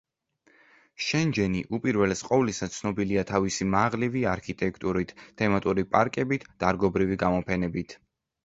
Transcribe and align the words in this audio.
შენჯენი, 1.07 1.59
უპირველეს 1.77 2.23
ყოვლისა, 2.29 2.69
ცნობილია 2.77 3.25
თავისი 3.33 3.67
მაღლივი 3.75 4.23
არქიტექტურით, 4.33 5.15
თემატური 5.43 5.87
პარკებით, 5.93 6.49
დარგობრივი 6.65 7.21
გამოფენებით. 7.27 7.99